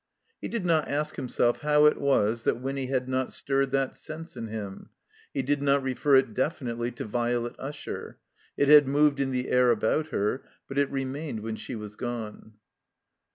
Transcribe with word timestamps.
He 0.41 0.47
did 0.47 0.65
not 0.65 0.87
ask 0.87 1.15
himself 1.15 1.59
how 1.59 1.85
it 1.85 1.95
was 2.01 2.41
that 2.41 2.59
Winny 2.59 2.87
had 2.87 3.07
not 3.07 3.31
stirred 3.31 3.69
that 3.73 3.95
sense 3.95 4.35
in 4.35 4.47
him. 4.47 4.89
He 5.31 5.43
did 5.43 5.61
not 5.61 5.83
rdFer 5.83 6.17
it 6.17 6.33
definitely 6.33 6.89
to 6.93 7.05
Violet 7.05 7.55
Usher. 7.59 8.17
It 8.57 8.67
had 8.67 8.87
moved 8.87 9.19
in 9.19 9.29
the 9.29 9.49
air 9.49 9.69
about 9.69 10.07
her; 10.07 10.43
but 10.67 10.79
it 10.79 10.89
remained 10.89 11.41
when 11.41 11.55
she 11.55 11.75
was 11.75 11.95
gone. 11.95 12.53